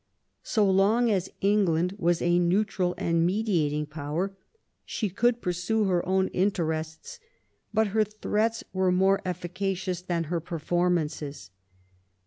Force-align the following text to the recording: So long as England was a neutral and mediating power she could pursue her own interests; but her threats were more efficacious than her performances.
So 0.41 0.67
long 0.67 1.11
as 1.11 1.29
England 1.41 1.93
was 1.99 2.23
a 2.23 2.39
neutral 2.39 2.95
and 2.97 3.23
mediating 3.23 3.85
power 3.85 4.35
she 4.83 5.11
could 5.11 5.43
pursue 5.43 5.83
her 5.83 6.03
own 6.07 6.29
interests; 6.29 7.19
but 7.71 7.89
her 7.89 8.03
threats 8.03 8.63
were 8.73 8.91
more 8.91 9.21
efficacious 9.25 10.01
than 10.01 10.23
her 10.23 10.39
performances. 10.39 11.51